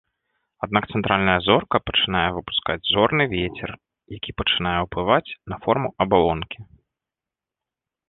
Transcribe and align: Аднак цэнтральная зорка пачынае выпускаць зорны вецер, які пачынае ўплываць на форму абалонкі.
Аднак 0.67 0.83
цэнтральная 0.95 1.35
зорка 1.47 1.81
пачынае 1.89 2.23
выпускаць 2.39 2.79
зорны 2.93 3.23
вецер, 3.35 3.69
які 4.17 4.31
пачынае 4.43 4.75
ўплываць 4.89 5.35
на 5.55 5.63
форму 5.67 5.89
абалонкі. 6.07 6.59